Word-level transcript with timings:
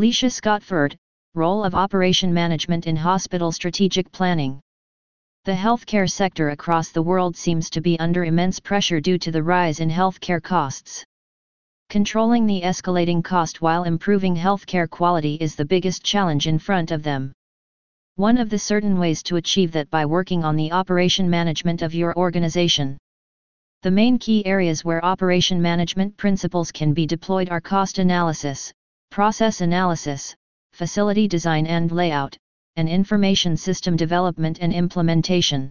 Lecia 0.00 0.26
Scotford, 0.26 0.94
Role 1.34 1.64
of 1.64 1.74
Operation 1.74 2.32
Management 2.32 2.86
in 2.86 2.94
Hospital 2.94 3.50
Strategic 3.50 4.12
Planning. 4.12 4.60
The 5.44 5.50
healthcare 5.50 6.08
sector 6.08 6.50
across 6.50 6.90
the 6.90 7.02
world 7.02 7.36
seems 7.36 7.68
to 7.70 7.80
be 7.80 7.98
under 7.98 8.24
immense 8.24 8.60
pressure 8.60 9.00
due 9.00 9.18
to 9.18 9.32
the 9.32 9.42
rise 9.42 9.80
in 9.80 9.90
healthcare 9.90 10.40
costs. 10.40 11.04
Controlling 11.90 12.46
the 12.46 12.60
escalating 12.62 13.24
cost 13.24 13.60
while 13.60 13.82
improving 13.82 14.36
healthcare 14.36 14.88
quality 14.88 15.34
is 15.40 15.56
the 15.56 15.64
biggest 15.64 16.04
challenge 16.04 16.46
in 16.46 16.60
front 16.60 16.92
of 16.92 17.02
them. 17.02 17.32
One 18.14 18.38
of 18.38 18.50
the 18.50 18.58
certain 18.60 19.00
ways 19.00 19.20
to 19.24 19.34
achieve 19.34 19.72
that 19.72 19.90
by 19.90 20.06
working 20.06 20.44
on 20.44 20.54
the 20.54 20.70
operation 20.70 21.28
management 21.28 21.82
of 21.82 21.92
your 21.92 22.16
organization. 22.16 22.98
The 23.82 23.90
main 23.90 24.18
key 24.18 24.46
areas 24.46 24.84
where 24.84 25.04
operation 25.04 25.60
management 25.60 26.16
principles 26.16 26.70
can 26.70 26.94
be 26.94 27.04
deployed 27.04 27.48
are 27.48 27.60
cost 27.60 27.98
analysis, 27.98 28.72
process 29.10 29.60
analysis, 29.60 30.34
facility 30.72 31.26
design 31.26 31.66
and 31.66 31.90
layout, 31.90 32.36
and 32.76 32.88
information 32.88 33.56
system 33.56 33.96
development 33.96 34.58
and 34.60 34.72
implementation. 34.72 35.70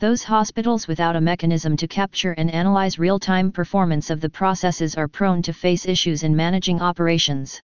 Those 0.00 0.24
hospitals 0.24 0.88
without 0.88 1.16
a 1.16 1.20
mechanism 1.20 1.76
to 1.76 1.88
capture 1.88 2.32
and 2.32 2.50
analyze 2.50 2.98
real-time 2.98 3.52
performance 3.52 4.10
of 4.10 4.20
the 4.20 4.30
processes 4.30 4.96
are 4.96 5.08
prone 5.08 5.42
to 5.42 5.52
face 5.52 5.86
issues 5.86 6.22
in 6.22 6.34
managing 6.34 6.80
operations. 6.80 7.60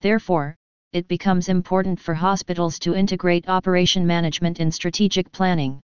Therefore, 0.00 0.54
it 0.92 1.06
becomes 1.06 1.48
important 1.48 2.00
for 2.00 2.14
hospitals 2.14 2.78
to 2.78 2.94
integrate 2.94 3.48
operation 3.48 4.06
management 4.06 4.58
in 4.60 4.70
strategic 4.70 5.30
planning. 5.32 5.80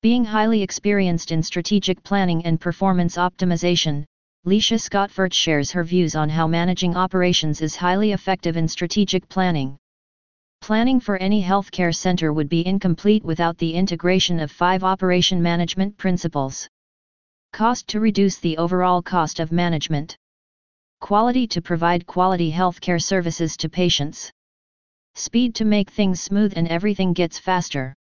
Being 0.00 0.24
highly 0.24 0.62
experienced 0.62 1.30
in 1.30 1.42
strategic 1.42 2.02
planning 2.02 2.44
and 2.46 2.60
performance 2.60 3.16
optimization, 3.16 4.04
Lecia 4.46 4.74
Scotford 4.74 5.32
shares 5.32 5.70
her 5.70 5.82
views 5.82 6.14
on 6.14 6.28
how 6.28 6.46
managing 6.46 6.94
operations 6.94 7.62
is 7.62 7.76
highly 7.76 8.12
effective 8.12 8.58
in 8.58 8.68
strategic 8.68 9.26
planning. 9.30 9.78
Planning 10.60 11.00
for 11.00 11.16
any 11.16 11.42
healthcare 11.42 11.94
center 11.94 12.30
would 12.30 12.50
be 12.50 12.66
incomplete 12.66 13.24
without 13.24 13.56
the 13.56 13.72
integration 13.72 14.38
of 14.38 14.50
five 14.50 14.84
operation 14.84 15.40
management 15.40 15.96
principles. 15.96 16.68
Cost 17.54 17.88
to 17.88 18.00
reduce 18.00 18.36
the 18.36 18.58
overall 18.58 19.00
cost 19.00 19.40
of 19.40 19.50
management. 19.50 20.14
Quality 21.00 21.46
to 21.46 21.62
provide 21.62 22.06
quality 22.06 22.52
healthcare 22.52 23.02
services 23.02 23.56
to 23.56 23.70
patients. 23.70 24.30
Speed 25.14 25.54
to 25.54 25.64
make 25.64 25.88
things 25.88 26.20
smooth 26.20 26.52
and 26.54 26.68
everything 26.68 27.14
gets 27.14 27.38
faster. 27.38 27.94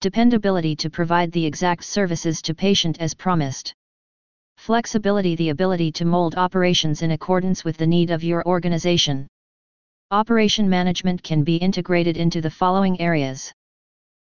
Dependability 0.00 0.76
to 0.76 0.88
provide 0.88 1.30
the 1.32 1.44
exact 1.44 1.84
services 1.84 2.40
to 2.40 2.54
patient 2.54 2.96
as 3.00 3.12
promised. 3.12 3.74
Flexibility 4.58 5.34
the 5.36 5.48
ability 5.48 5.90
to 5.92 6.04
mold 6.04 6.34
operations 6.34 7.00
in 7.02 7.12
accordance 7.12 7.64
with 7.64 7.78
the 7.78 7.86
need 7.86 8.10
of 8.10 8.22
your 8.22 8.44
organization. 8.44 9.26
Operation 10.10 10.68
management 10.68 11.22
can 11.22 11.42
be 11.42 11.56
integrated 11.56 12.16
into 12.16 12.40
the 12.42 12.50
following 12.50 13.00
areas. 13.00 13.50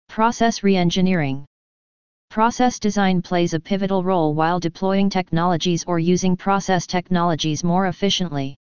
Process 0.09 0.61
reengineering. 0.61 1.45
Process 2.31 2.79
design 2.79 3.21
plays 3.21 3.55
a 3.55 3.61
pivotal 3.61 4.05
role 4.05 4.33
while 4.35 4.61
deploying 4.61 5.11
technologies 5.11 5.85
or 5.87 5.99
using 5.99 6.37
process 6.37 6.87
technologies 6.87 7.65
more 7.65 7.89
efficiently. 7.89 8.57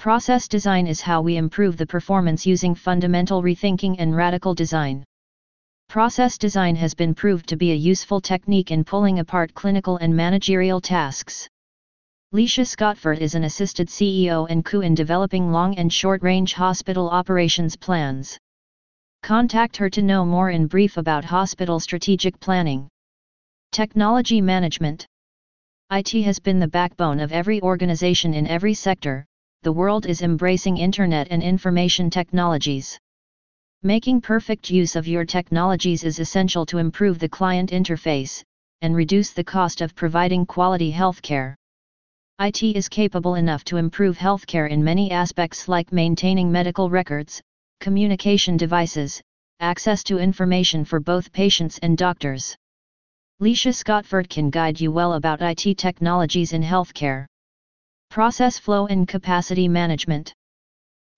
Process 0.00 0.48
design 0.48 0.86
is 0.86 1.00
how 1.00 1.22
we 1.22 1.36
improve 1.36 1.76
the 1.76 1.86
performance 1.86 2.44
using 2.44 2.74
fundamental 2.74 3.42
rethinking 3.42 3.96
and 3.98 4.16
radical 4.16 4.54
design. 4.54 5.04
Process 5.90 6.38
design 6.38 6.76
has 6.76 6.94
been 6.94 7.16
proved 7.16 7.48
to 7.48 7.56
be 7.56 7.72
a 7.72 7.74
useful 7.74 8.20
technique 8.20 8.70
in 8.70 8.84
pulling 8.84 9.18
apart 9.18 9.52
clinical 9.54 9.96
and 9.96 10.14
managerial 10.14 10.80
tasks. 10.80 11.48
Lecia 12.30 12.64
Scotford 12.64 13.18
is 13.18 13.34
an 13.34 13.42
assisted 13.42 13.88
CEO 13.88 14.46
and 14.48 14.64
COO 14.64 14.82
in 14.82 14.94
developing 14.94 15.50
long 15.50 15.76
and 15.78 15.92
short-range 15.92 16.52
hospital 16.52 17.10
operations 17.10 17.74
plans. 17.74 18.38
Contact 19.24 19.76
her 19.78 19.90
to 19.90 20.00
know 20.00 20.24
more 20.24 20.50
in 20.50 20.68
brief 20.68 20.96
about 20.96 21.24
hospital 21.24 21.80
strategic 21.80 22.38
planning. 22.38 22.88
Technology 23.72 24.40
management. 24.40 25.04
IT 25.90 26.12
has 26.22 26.38
been 26.38 26.60
the 26.60 26.68
backbone 26.68 27.18
of 27.18 27.32
every 27.32 27.60
organization 27.62 28.32
in 28.32 28.46
every 28.46 28.74
sector. 28.74 29.26
The 29.62 29.72
world 29.72 30.06
is 30.06 30.22
embracing 30.22 30.76
internet 30.76 31.26
and 31.32 31.42
information 31.42 32.10
technologies. 32.10 32.96
Making 33.82 34.20
perfect 34.20 34.68
use 34.68 34.94
of 34.94 35.08
your 35.08 35.24
technologies 35.24 36.04
is 36.04 36.18
essential 36.18 36.66
to 36.66 36.76
improve 36.76 37.18
the 37.18 37.30
client 37.30 37.70
interface 37.70 38.42
and 38.82 38.94
reduce 38.94 39.30
the 39.30 39.42
cost 39.42 39.80
of 39.80 39.94
providing 39.94 40.44
quality 40.44 40.92
healthcare. 40.92 41.54
IT 42.40 42.62
is 42.62 42.90
capable 42.90 43.36
enough 43.36 43.64
to 43.64 43.78
improve 43.78 44.18
healthcare 44.18 44.68
in 44.68 44.84
many 44.84 45.10
aspects 45.10 45.66
like 45.66 45.94
maintaining 45.94 46.52
medical 46.52 46.90
records, 46.90 47.40
communication 47.80 48.58
devices, 48.58 49.22
access 49.60 50.04
to 50.04 50.18
information 50.18 50.84
for 50.84 51.00
both 51.00 51.32
patients 51.32 51.78
and 51.78 51.96
doctors. 51.96 52.54
Lecia 53.40 53.72
Scotford 53.72 54.28
can 54.28 54.50
guide 54.50 54.78
you 54.78 54.92
well 54.92 55.14
about 55.14 55.40
IT 55.40 55.78
technologies 55.78 56.52
in 56.52 56.62
healthcare. 56.62 57.24
Process 58.10 58.58
flow 58.58 58.86
and 58.88 59.08
capacity 59.08 59.68
management. 59.68 60.34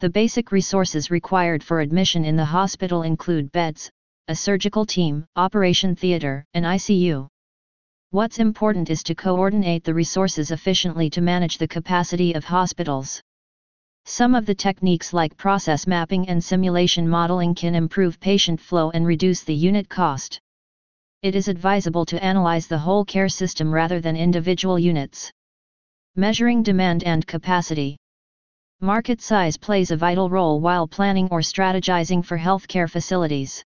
The 0.02 0.10
basic 0.10 0.50
resources 0.50 1.12
required 1.12 1.62
for 1.62 1.78
admission 1.78 2.24
in 2.24 2.34
the 2.34 2.44
hospital 2.44 3.02
include 3.02 3.52
beds, 3.52 3.88
a 4.26 4.34
surgical 4.34 4.84
team, 4.84 5.24
operation 5.36 5.94
theater, 5.94 6.44
and 6.54 6.64
ICU. 6.64 7.28
What's 8.10 8.40
important 8.40 8.90
is 8.90 9.04
to 9.04 9.14
coordinate 9.14 9.84
the 9.84 9.94
resources 9.94 10.50
efficiently 10.50 11.08
to 11.10 11.20
manage 11.20 11.56
the 11.56 11.68
capacity 11.68 12.32
of 12.32 12.44
hospitals. 12.44 13.22
Some 14.04 14.34
of 14.34 14.44
the 14.44 14.56
techniques 14.56 15.12
like 15.12 15.36
process 15.36 15.86
mapping 15.86 16.28
and 16.28 16.42
simulation 16.42 17.08
modeling 17.08 17.54
can 17.54 17.76
improve 17.76 18.18
patient 18.18 18.60
flow 18.60 18.90
and 18.90 19.06
reduce 19.06 19.44
the 19.44 19.54
unit 19.54 19.88
cost. 19.88 20.40
It 21.22 21.36
is 21.36 21.46
advisable 21.46 22.06
to 22.06 22.24
analyze 22.24 22.66
the 22.66 22.80
whole 22.80 23.04
care 23.04 23.28
system 23.28 23.72
rather 23.72 24.00
than 24.00 24.16
individual 24.16 24.80
units. 24.80 25.30
Measuring 26.16 26.64
demand 26.64 27.04
and 27.04 27.24
capacity. 27.24 27.98
Market 28.84 29.20
size 29.22 29.56
plays 29.56 29.92
a 29.92 29.96
vital 29.96 30.28
role 30.28 30.58
while 30.58 30.88
planning 30.88 31.28
or 31.30 31.38
strategizing 31.38 32.24
for 32.24 32.36
healthcare 32.36 32.90
facilities. 32.90 33.62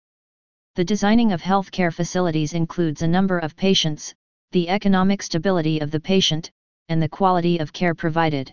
The 0.77 0.85
designing 0.85 1.33
of 1.33 1.43
healthcare 1.43 1.93
facilities 1.93 2.53
includes 2.53 3.03
a 3.03 3.09
number 3.09 3.41
of 3.41 3.57
patients, 3.57 4.15
the 4.53 4.69
economic 4.69 5.21
stability 5.21 5.81
of 5.81 5.91
the 5.91 5.99
patient, 5.99 6.53
and 6.89 7.03
the 7.03 7.09
quality 7.09 7.59
of 7.59 7.73
care 7.73 7.93
provided. 7.93 8.53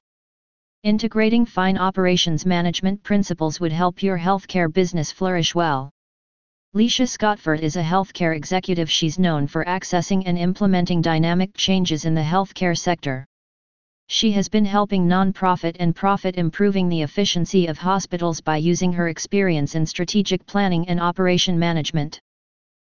Integrating 0.81 1.45
fine 1.45 1.78
operations 1.78 2.44
management 2.44 3.03
principles 3.03 3.59
would 3.59 3.72
help 3.72 4.01
your 4.01 4.18
healthcare 4.18 4.74
business 4.74 5.12
flourish 5.12 5.53
well. 5.53 5.91
Lecia 6.74 7.03
Scotford 7.03 7.59
is 7.59 7.75
a 7.75 7.84
healthcare 7.84 8.35
executive. 8.35 8.89
She's 8.89 9.19
known 9.19 9.45
for 9.45 9.63
accessing 9.66 10.24
and 10.25 10.39
implementing 10.39 11.03
dynamic 11.03 11.51
changes 11.56 12.06
in 12.06 12.16
the 12.16 12.22
healthcare 12.22 12.75
sector. 12.75 13.28
She 14.09 14.31
has 14.31 14.47
been 14.47 14.63
helping 14.63 15.06
non-profit 15.06 15.75
and 15.79 15.94
profit 15.94 16.38
improving 16.38 16.88
the 16.88 17.01
efficiency 17.01 17.68
of 17.68 17.78
hospitals 17.78 18.40
by 18.40 18.57
using 18.57 18.94
her 18.94 19.09
experience 19.09 19.75
in 19.75 19.85
strategic 19.85 20.45
planning 20.45 20.88
and 20.88 21.00
operation 21.00 21.59
management. 21.59 22.22